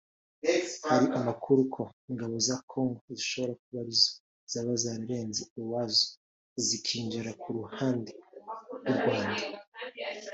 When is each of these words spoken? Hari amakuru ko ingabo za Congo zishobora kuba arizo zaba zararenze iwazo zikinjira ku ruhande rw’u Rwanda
Hari 0.89 1.07
amakuru 1.19 1.59
ko 1.73 1.83
ingabo 2.09 2.35
za 2.47 2.55
Congo 2.71 2.99
zishobora 3.17 3.53
kuba 3.61 3.77
arizo 3.83 4.11
zaba 4.51 4.73
zararenze 4.83 5.41
iwazo 5.61 6.05
zikinjira 6.65 7.31
ku 7.41 7.47
ruhande 7.57 8.11
rw’u 8.77 8.91
Rwanda 8.97 9.43